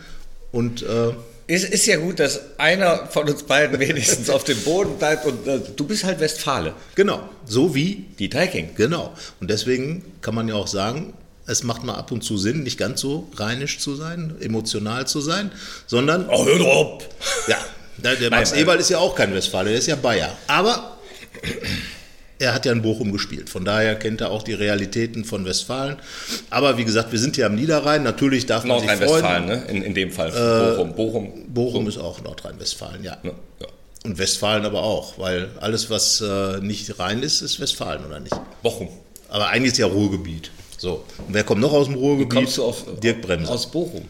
Und 0.50 0.82
äh, 0.82 1.12
Es 1.46 1.62
ist 1.62 1.86
ja 1.86 1.96
gut, 1.96 2.18
dass 2.18 2.40
einer 2.58 3.06
von 3.06 3.28
uns 3.28 3.44
beiden 3.44 3.78
wenigstens 3.88 4.30
auf 4.30 4.42
dem 4.42 4.58
Boden 4.62 4.98
bleibt 4.98 5.26
und 5.26 5.46
äh, 5.46 5.60
du 5.76 5.84
bist 5.86 6.02
halt 6.02 6.18
Westfale, 6.18 6.74
genau, 6.96 7.28
so 7.46 7.74
wie, 7.74 8.06
die 8.18 8.28
Teiking. 8.28 8.70
genau. 8.76 9.14
Und 9.40 9.48
deswegen 9.48 10.04
kann 10.22 10.34
man 10.34 10.48
ja 10.48 10.54
auch 10.54 10.66
sagen, 10.66 11.14
Es 11.48 11.62
macht 11.62 11.82
mal 11.82 11.94
ab 11.94 12.12
und 12.12 12.22
zu 12.22 12.36
Sinn, 12.36 12.62
nicht 12.62 12.78
ganz 12.78 13.00
so 13.00 13.28
rheinisch 13.36 13.78
zu 13.78 13.96
sein, 13.96 14.36
emotional 14.40 15.06
zu 15.06 15.20
sein, 15.20 15.50
sondern. 15.86 16.28
Oh, 16.28 16.44
hör 16.44 16.58
doch. 16.58 16.98
Ja, 17.48 17.56
der, 17.96 18.16
der 18.16 18.30
Max 18.30 18.50
nein. 18.50 18.60
Eberl 18.60 18.78
ist 18.78 18.90
ja 18.90 18.98
auch 18.98 19.14
kein 19.14 19.34
Westfale, 19.34 19.70
der 19.70 19.78
ist 19.78 19.86
ja 19.86 19.96
Bayer. 19.96 20.36
Aber 20.46 20.98
er 22.38 22.54
hat 22.54 22.66
ja 22.66 22.72
in 22.72 22.82
Bochum 22.82 23.12
gespielt. 23.12 23.50
Von 23.50 23.64
daher 23.64 23.96
kennt 23.96 24.20
er 24.20 24.30
auch 24.30 24.42
die 24.42 24.52
Realitäten 24.52 25.24
von 25.24 25.44
Westfalen. 25.44 25.96
Aber 26.50 26.78
wie 26.78 26.84
gesagt, 26.84 27.10
wir 27.12 27.18
sind 27.18 27.36
hier 27.36 27.46
am 27.46 27.54
Niederrhein. 27.54 28.02
Natürlich 28.02 28.46
darf 28.46 28.64
man 28.64 28.78
sich 28.80 28.88
freuen. 28.88 29.00
Nordrhein-Westfalen, 29.00 29.46
ne? 29.46 29.64
In, 29.68 29.82
in 29.82 29.94
dem 29.94 30.12
Fall. 30.12 30.30
Bochum. 30.30 30.94
Bochum. 30.94 31.32
Bochum 31.48 31.88
ist 31.88 31.98
auch 31.98 32.22
Nordrhein-Westfalen, 32.22 33.02
ja. 33.02 33.16
Ja. 33.22 33.32
Und 34.04 34.18
Westfalen 34.18 34.64
aber 34.64 34.82
auch, 34.82 35.18
weil 35.18 35.50
alles, 35.60 35.90
was 35.90 36.20
äh, 36.20 36.60
nicht 36.60 36.98
Rhein 37.00 37.22
ist, 37.22 37.40
ist 37.40 37.58
Westfalen, 37.58 38.04
oder 38.04 38.20
nicht? 38.20 38.34
Bochum. 38.62 38.88
Aber 39.28 39.48
eigentlich 39.48 39.72
ist 39.72 39.78
ja 39.78 39.86
Ruhrgebiet. 39.86 40.50
So. 40.78 41.04
Und 41.18 41.34
wer 41.34 41.44
kommt 41.44 41.60
noch 41.60 41.72
aus 41.72 41.86
dem 41.86 41.94
Ruhrgebiet? 41.96 42.30
Kommst 42.38 42.56
du 42.56 42.64
auf, 42.64 42.84
Dirk 43.02 43.20
Bremser. 43.20 43.50
Aus 43.52 43.70
Bochum. 43.70 44.08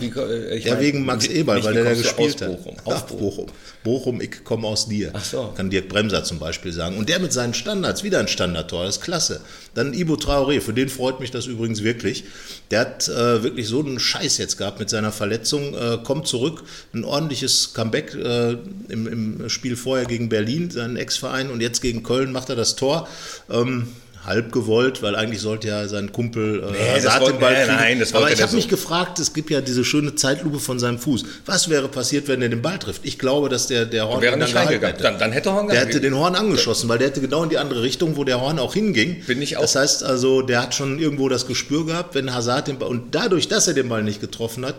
Wie, 0.00 0.06
äh, 0.08 0.56
ich 0.58 0.64
ja, 0.64 0.74
mein, 0.74 0.82
wegen 0.82 1.04
Max 1.04 1.28
wie- 1.28 1.34
Eberl, 1.34 1.62
weil 1.64 1.70
wie 1.70 1.74
der 1.76 1.84
da 1.84 1.94
gespielt 1.94 2.42
aus 2.42 2.48
hat. 2.50 2.56
Bochum. 2.64 2.76
Ach. 2.84 3.02
Bochum. 3.02 3.46
Bochum, 3.84 4.20
ich 4.20 4.44
komme 4.44 4.66
aus 4.66 4.88
dir. 4.88 5.12
Ach 5.14 5.24
so. 5.24 5.52
Kann 5.56 5.70
Dirk 5.70 5.88
Bremser 5.88 6.24
zum 6.24 6.38
Beispiel 6.38 6.72
sagen. 6.72 6.98
Und 6.98 7.08
der 7.08 7.20
mit 7.20 7.32
seinen 7.32 7.54
Standards, 7.54 8.02
wieder 8.02 8.18
ein 8.18 8.28
Standardtor, 8.28 8.84
das 8.84 8.96
ist 8.96 9.02
klasse. 9.02 9.40
Dann 9.74 9.94
Ibo 9.94 10.14
Traoré, 10.14 10.60
für 10.60 10.74
den 10.74 10.88
freut 10.88 11.20
mich 11.20 11.30
das 11.30 11.46
übrigens 11.46 11.84
wirklich. 11.84 12.24
Der 12.70 12.80
hat 12.80 13.08
äh, 13.08 13.42
wirklich 13.42 13.66
so 13.68 13.80
einen 13.80 13.98
Scheiß 14.00 14.36
jetzt 14.38 14.58
gehabt 14.58 14.78
mit 14.78 14.90
seiner 14.90 15.12
Verletzung, 15.12 15.74
äh, 15.74 15.98
kommt 16.02 16.26
zurück, 16.26 16.64
ein 16.92 17.04
ordentliches 17.04 17.72
Comeback 17.72 18.14
äh, 18.14 18.56
im, 18.88 19.06
im 19.06 19.48
Spiel 19.48 19.76
vorher 19.76 20.06
gegen 20.06 20.28
Berlin, 20.28 20.70
seinen 20.70 20.96
Ex-Verein, 20.96 21.50
und 21.50 21.62
jetzt 21.62 21.80
gegen 21.80 22.02
Köln 22.02 22.32
macht 22.32 22.50
er 22.50 22.56
das 22.56 22.76
Tor. 22.76 23.08
Ähm, 23.48 23.88
halb 24.28 24.52
gewollt, 24.52 25.02
weil 25.02 25.16
eigentlich 25.16 25.40
sollte 25.40 25.68
ja 25.68 25.88
sein 25.88 26.12
Kumpel 26.12 26.62
äh, 26.62 26.70
Nee, 26.70 27.04
wollte- 27.04 27.32
den 27.32 27.40
Ball 27.40 27.52
nein, 27.54 27.66
kriegen. 27.66 27.76
nein, 27.78 27.98
das 28.00 28.14
Aber 28.14 28.30
ich 28.30 28.40
habe 28.40 28.50
so. 28.50 28.56
mich 28.56 28.68
gefragt, 28.68 29.18
es 29.18 29.32
gibt 29.32 29.50
ja 29.50 29.60
diese 29.60 29.84
schöne 29.84 30.14
Zeitlupe 30.14 30.60
von 30.60 30.78
seinem 30.78 30.98
Fuß. 30.98 31.24
Was 31.46 31.68
wäre 31.68 31.88
passiert, 31.88 32.28
wenn 32.28 32.40
er 32.42 32.48
den 32.48 32.62
Ball 32.62 32.78
trifft? 32.78 33.00
Ich 33.04 33.18
glaube, 33.18 33.48
dass 33.48 33.66
der, 33.66 33.86
der 33.86 34.06
Horn 34.08 34.22
dann 34.22 34.38
nicht 34.38 34.54
reingegangen. 34.54 34.92
hätte. 34.94 35.02
Dann, 35.02 35.18
dann 35.18 35.32
hätte 35.32 35.52
Horn 35.52 35.68
Der 35.68 35.80
hätte 35.80 36.00
den 36.00 36.14
Horn 36.14 36.34
angeschossen, 36.36 36.88
weil 36.88 36.98
der 36.98 37.08
hätte 37.08 37.20
genau 37.20 37.42
in 37.42 37.50
die 37.50 37.58
andere 37.58 37.82
Richtung, 37.82 38.16
wo 38.16 38.24
der 38.24 38.40
Horn 38.40 38.58
auch 38.58 38.74
hinging. 38.74 39.22
Bin 39.26 39.42
ich 39.42 39.56
auch. 39.56 39.62
Das 39.62 39.74
heißt 39.74 40.04
also, 40.04 40.42
der 40.42 40.62
hat 40.62 40.74
schon 40.74 40.98
irgendwo 40.98 41.28
das 41.28 41.46
Gespür 41.46 41.86
gehabt, 41.86 42.14
wenn 42.14 42.32
Hazard 42.34 42.68
den 42.68 42.78
Ball, 42.78 42.88
und 42.88 43.14
dadurch, 43.14 43.48
dass 43.48 43.66
er 43.66 43.74
den 43.74 43.88
Ball 43.88 44.02
nicht 44.02 44.20
getroffen 44.20 44.64
hat, 44.66 44.76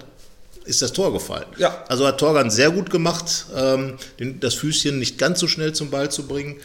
ist 0.66 0.84
das 0.84 0.94
Tor 0.94 1.12
gefallen. 1.12 1.46
Ja. 1.58 1.84
Also 1.88 2.06
hat 2.06 2.20
Torgan 2.20 2.52
sehr 2.52 2.70
gut 2.70 2.92
gemacht, 2.92 3.48
ähm, 3.58 3.96
den, 4.20 4.40
das 4.40 4.54
Füßchen 4.54 5.00
nicht 5.00 5.18
ganz 5.18 5.40
so 5.40 5.48
schnell 5.48 5.74
zum 5.74 5.90
Ball 5.90 6.12
zu 6.12 6.28
bringen. 6.28 6.58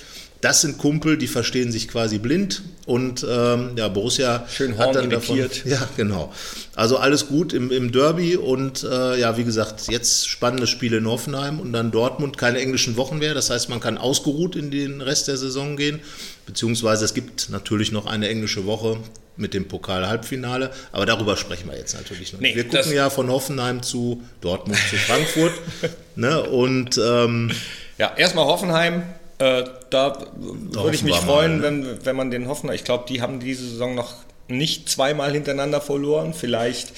Das 0.45 0.61
sind 0.61 0.77
Kumpel, 0.77 1.17
die 1.17 1.27
verstehen 1.27 1.73
sich 1.73 1.89
quasi 1.89 2.19
blind 2.19 2.61
und 2.85 3.27
ähm, 3.27 3.71
ja, 3.77 3.89
Borussia 3.89 4.45
Schön 4.47 4.77
Horn 4.77 4.89
hat 4.89 4.97
dann 4.97 5.09
davon, 5.09 5.39
imitiert. 5.39 5.65
ja, 5.65 5.89
genau. 5.97 6.35
Also 6.75 6.99
alles 6.99 7.29
gut 7.29 7.55
im, 7.55 7.71
im 7.71 7.93
Derby 7.93 8.37
und 8.37 8.83
äh, 8.85 9.19
ja, 9.19 9.39
wie 9.39 9.45
gesagt, 9.45 9.89
jetzt 9.89 10.29
spannendes 10.29 10.69
Spiel 10.69 10.93
in 10.93 11.07
Hoffenheim 11.07 11.61
und 11.61 11.73
dann 11.73 11.91
Dortmund, 11.91 12.37
keine 12.37 12.59
englischen 12.59 12.99
Wochen 12.99 13.21
mehr. 13.21 13.33
Das 13.33 13.49
heißt, 13.49 13.71
man 13.71 13.81
kann 13.81 13.97
ausgeruht 13.97 14.55
in 14.55 14.71
den 14.71 15.01
Rest 15.01 15.29
der 15.29 15.39
Saison 15.39 15.79
gehen, 15.79 16.01
beziehungsweise 16.45 17.07
es 17.07 17.15
gibt 17.15 17.49
natürlich 17.49 17.91
noch 17.91 18.05
eine 18.05 18.29
englische 18.29 18.67
Woche 18.67 18.99
mit 19.39 19.55
dem 19.55 19.67
Pokal-Halbfinale, 19.67 20.73
aber 20.93 21.07
darüber 21.07 21.39
sprechen 21.39 21.71
wir 21.71 21.79
jetzt 21.79 21.95
natürlich 21.95 22.35
noch 22.35 22.41
nicht. 22.41 22.55
Nee, 22.55 22.63
wir 22.63 22.69
gucken 22.69 22.93
ja 22.93 23.09
von 23.09 23.31
Hoffenheim 23.31 23.83
zu 23.83 24.23
Dortmund 24.43 24.79
zu 24.91 24.97
Frankfurt 24.97 25.53
ne, 26.17 26.43
und 26.43 27.01
ähm, 27.03 27.51
Ja, 27.97 28.13
erstmal 28.15 28.45
Hoffenheim. 28.45 29.05
Äh, 29.39 29.65
da 29.95 30.19
würde 30.37 30.95
ich 30.95 31.03
mich 31.03 31.15
mal, 31.15 31.21
freuen, 31.23 31.57
ne? 31.59 31.63
wenn, 31.63 32.05
wenn 32.07 32.17
man 32.17 32.31
den 32.31 32.49
Hoffenheim, 32.49 32.75
ich 32.77 32.85
glaube, 32.85 33.05
die 33.09 33.23
haben 33.23 33.41
diese 33.41 33.67
Saison 33.69 33.95
noch 33.95 34.13
nicht 34.49 34.89
zweimal 34.91 35.33
hintereinander 35.33 35.81
verloren. 35.81 36.35
Vielleicht 36.35 36.93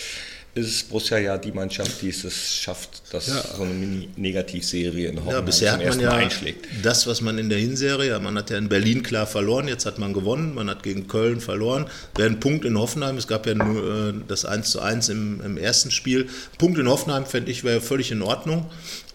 ist 0.55 0.88
Borussia 0.88 1.19
ja 1.19 1.37
die 1.37 1.53
Mannschaft, 1.53 2.00
die 2.00 2.09
es 2.09 2.55
schafft, 2.55 3.03
dass 3.12 3.26
Ja. 3.26 3.43
so 3.57 3.62
eine 3.62 3.75
Mini-Negativserie 3.75 5.09
in 5.09 5.17
Hoffenheim 5.19 5.35
Ja, 5.35 5.41
bisher 5.43 5.73
zum 5.73 5.81
hat 5.81 5.88
man 5.88 6.00
ja 6.00 6.11
Mal 6.11 6.17
einschlägt. 6.25 6.67
das, 6.83 7.07
was 7.07 7.21
man 7.21 7.37
in 7.37 7.50
der 7.50 7.59
Hinserie, 7.59 8.19
man 8.21 8.38
hat 8.38 8.49
ja 8.49 8.57
in 8.57 8.71
Berlin 8.71 9.03
klar 9.03 9.26
verloren, 9.26 9.69
jetzt 9.69 9.85
hat 9.85 9.99
man 9.99 10.15
gewonnen, 10.15 10.55
man 10.55 10.71
hat 10.71 10.83
gegen 10.83 11.09
Köln 11.09 11.43
verloren. 11.43 11.87
Wäre 12.15 12.31
ein 12.31 12.41
Punkt 12.41 12.65
in 12.65 12.79
Hoffenheim, 12.79 13.19
es 13.19 13.26
gab 13.29 13.47
ja 13.47 13.55
nur 13.55 14.09
äh, 14.09 14.15
das 14.26 14.47
1 14.47 14.71
zu 14.71 14.81
1 14.81 15.11
im, 15.11 15.43
im 15.43 15.57
ersten 15.59 15.91
Spiel. 15.91 16.29
Punkt 16.57 16.79
in 16.79 16.88
Hoffenheim, 16.88 17.26
fände 17.26 17.50
ich, 17.50 17.62
wäre 17.62 17.83
völlig 17.83 18.11
in 18.11 18.23
Ordnung. 18.23 18.65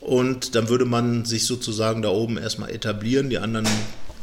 Und 0.01 0.55
dann 0.55 0.67
würde 0.70 0.86
man 0.86 1.25
sich 1.25 1.46
sozusagen 1.46 2.01
da 2.01 2.10
oben 2.10 2.38
erstmal 2.38 2.72
etablieren. 2.72 3.29
Die 3.29 3.38
anderen 3.38 3.67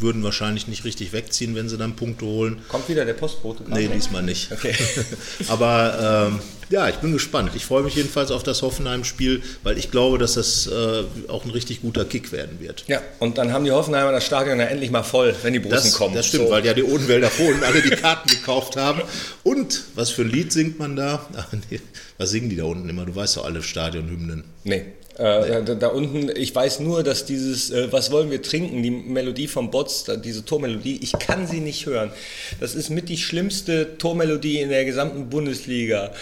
würden 0.01 0.23
wahrscheinlich 0.23 0.69
nicht 0.69 0.85
richtig 0.85 1.13
wegziehen, 1.13 1.55
wenn 1.57 1.69
sie 1.69 1.77
dann 1.77 1.97
Punkte 1.97 2.25
holen. 2.25 2.61
Kommt 2.69 2.89
wieder 2.89 3.05
der 3.05 3.15
Postbote? 3.15 3.65
Nee, 3.69 3.89
diesmal 3.89 4.23
nicht. 4.23 4.53
Okay. 4.53 4.75
Aber 5.49 6.29
ähm, 6.31 6.39
ja, 6.71 6.89
ich 6.89 6.97
bin 6.97 7.13
gespannt. 7.13 7.51
Ich 7.57 7.65
freue 7.65 7.83
mich 7.83 7.95
jedenfalls 7.97 8.31
auf 8.31 8.43
das 8.43 8.63
Hoffenheim-Spiel, 8.63 9.43
weil 9.65 9.77
ich 9.79 9.91
glaube, 9.91 10.19
dass 10.19 10.35
das 10.35 10.67
äh, 10.69 11.03
auch 11.29 11.45
ein 11.45 11.51
richtig 11.51 11.81
guter 11.83 12.05
Kick 12.05 12.31
werden 12.31 12.61
wird. 12.61 12.85
Ja, 12.87 13.01
und 13.19 13.39
dann 13.39 13.53
haben 13.53 13.65
die 13.65 13.73
Hoffenheimer 13.73 14.13
das 14.13 14.25
Stadion 14.25 14.59
ja 14.61 14.67
endlich 14.67 14.91
mal 14.93 15.03
voll, 15.03 15.35
wenn 15.43 15.53
die 15.53 15.61
Das, 15.63 15.93
kommen. 15.95 16.15
das 16.15 16.27
stimmt, 16.27 16.45
So. 16.47 16.51
weil 16.51 16.65
ja 16.65 16.75
die 16.75 16.85
Odenwälder 16.85 17.31
Fohlen 17.31 17.63
alle 17.65 17.83
die 17.83 17.91
Karten 17.91 18.29
gekauft 18.29 18.77
haben. 18.77 19.03
Und 19.43 19.83
was 19.97 20.11
für 20.11 20.23
ein 20.23 20.31
Lied 20.31 20.53
singt 20.53 20.79
man 20.79 20.95
da? 20.95 21.27
Ach, 21.37 21.49
nee, 21.71 21.81
was 22.19 22.31
singen 22.31 22.51
die 22.51 22.57
da 22.57 22.65
unten 22.65 22.89
immer? 22.89 23.05
Du 23.07 23.17
weißt 23.17 23.37
doch 23.39 23.45
alle 23.47 23.63
Stadionhymnen. 23.65 24.45
Nee. 24.65 24.85
Äh, 25.19 25.65
da, 25.65 25.75
da 25.75 25.89
unten, 25.89 26.31
ich 26.37 26.55
weiß 26.55 26.81
nur, 26.81 27.03
dass 27.03 27.25
dieses 27.25 27.71
äh, 27.71 27.93
Was 27.93 28.11
wollen 28.11 28.31
wir 28.31 28.41
trinken, 28.41 28.83
die 28.83 28.91
Melodie 28.91 29.49
vom 29.49 29.71
Bots, 29.71 30.05
diese 30.25 30.45
Tormelodie, 30.45 31.01
ich 31.03 31.13
kann 31.13 31.47
sie 31.47 31.61
nicht 31.61 31.87
hören. 31.87 32.13
Das 32.61 32.75
ist 32.75 32.89
mit 32.89 33.09
die 33.09 33.19
schlimmste 33.19 33.99
Tormelodie 33.99 34.61
in 34.61 34.69
der 34.69 34.85
gesamten 34.85 35.29
Bundesliga. 35.29 36.13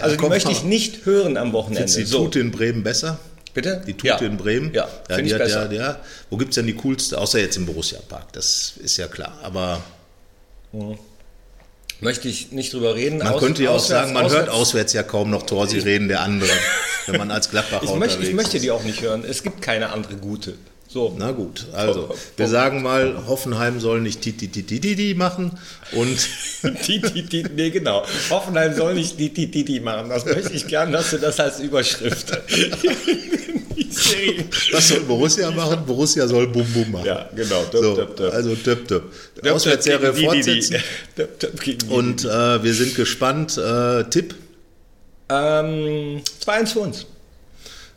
Also 0.00 0.16
die 0.16 0.20
komm, 0.20 0.30
möchte 0.30 0.50
ich 0.50 0.64
nicht 0.64 1.04
hören 1.04 1.36
am 1.36 1.52
Wochenende. 1.52 1.92
Du 1.92 1.98
die 1.98 2.04
So, 2.04 2.24
Tute 2.24 2.40
in 2.40 2.50
Bremen 2.50 2.82
besser? 2.82 3.18
bitte? 3.54 3.82
Die 3.86 3.94
Tute 3.94 4.08
ja. 4.08 4.18
in 4.18 4.36
Bremen? 4.36 4.72
Ja, 4.74 4.88
ja 5.08 5.16
die 5.16 5.22
ich 5.22 5.32
hat 5.32 5.38
besser. 5.40 5.72
ja, 5.72 5.82
ja. 5.82 6.00
Wo 6.28 6.36
gibt 6.36 6.50
es 6.50 6.56
denn 6.56 6.66
die 6.66 6.74
coolste? 6.74 7.18
Außer 7.18 7.38
jetzt 7.38 7.56
im 7.56 7.66
Borussia-Park, 7.66 8.32
das 8.32 8.74
ist 8.82 8.96
ja 8.96 9.06
klar. 9.06 9.38
Aber 9.42 9.82
Möchte 12.00 12.28
ich 12.28 12.52
nicht 12.52 12.72
drüber 12.72 12.94
reden. 12.94 13.18
man 13.18 13.28
Aus- 13.28 13.40
könnte 13.40 13.62
ja 13.62 13.70
auch 13.70 13.76
auswärts- 13.76 13.88
sagen, 13.88 14.12
man 14.12 14.28
hört 14.30 14.48
auswärts- 14.48 14.92
ja 14.94 15.02
kaum 15.02 15.30
noch 15.30 15.44
Torsirenen 15.44 16.08
der 16.08 16.20
anderen, 16.20 16.50
wenn 17.06 17.16
man 17.18 17.30
als 17.30 17.50
Gladbacher 17.50 17.84
Ich 17.84 17.94
möchte, 17.94 18.22
ich 18.22 18.34
möchte 18.34 18.60
die 18.60 18.70
auch 18.70 18.82
nicht 18.84 19.00
hören. 19.02 19.24
Es 19.28 19.42
gibt 19.42 19.62
keine 19.62 19.90
andere 19.92 20.16
gute. 20.16 20.54
So. 20.86 21.12
Na 21.18 21.32
gut, 21.32 21.66
also 21.72 22.14
wir 22.36 22.46
sagen 22.46 22.80
mal, 22.82 23.26
Hoffenheim 23.26 23.80
soll 23.80 24.00
nicht 24.00 24.20
Titi 24.22 25.14
machen 25.16 25.50
und 25.92 26.28
Die, 26.86 27.00
die, 27.00 27.22
die, 27.24 27.42
nee, 27.54 27.70
genau. 27.70 28.04
Hoffenheim 28.30 28.74
soll 28.76 28.94
nicht 28.94 29.18
die, 29.18 29.28
die, 29.34 29.50
die, 29.50 29.64
die 29.64 29.80
machen. 29.80 30.08
Das 30.08 30.24
möchte 30.24 30.52
ich 30.52 30.68
gern, 30.68 30.92
dass 30.92 31.10
du 31.10 31.18
das 31.18 31.40
als 31.40 31.58
Überschrift. 31.58 32.38
Serie. 33.94 34.44
was 34.72 34.88
soll 34.88 35.00
Borussia 35.00 35.50
machen? 35.50 35.84
Borussia 35.86 36.26
soll 36.26 36.46
Bum 36.48 36.66
Bum 36.72 36.90
machen. 36.92 37.06
Ja, 37.06 37.28
genau. 37.34 37.62
Döp, 37.64 37.82
So, 37.82 37.94
döp, 37.96 38.16
döp. 38.16 38.32
also 38.34 38.54
Döp 38.54 38.88
Döp. 38.88 39.12
Döp, 39.42 39.52
Auswärtsserie 39.54 40.12
die, 40.12 40.20
die, 40.20 40.26
fortsetzen 40.26 40.76
und 41.90 42.24
äh, 42.24 42.62
wir 42.62 42.74
sind 42.74 42.94
gespannt. 42.94 43.56
Äh, 43.58 44.04
Tipp? 44.10 44.34
die. 45.30 45.34
Ähm, 45.34 46.22
2-1 46.46 46.66
für 46.72 46.78
uns. 46.80 47.06